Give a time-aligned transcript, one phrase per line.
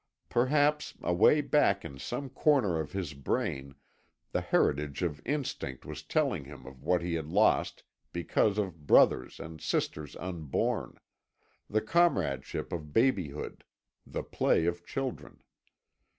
[0.29, 3.75] Perhaps away back in some corner of his brain
[4.31, 9.39] the heritage of instinct was telling him of what he had lost because of brothers
[9.39, 10.97] and sisters unborn
[11.69, 13.63] the comradeship of babyhood,
[14.03, 15.39] the play of children.